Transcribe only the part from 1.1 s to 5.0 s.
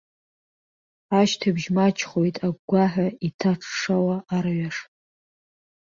Ашьҭыбжь маҷхоит агәгәаҳәа иҭаҽҽауа арҩаш.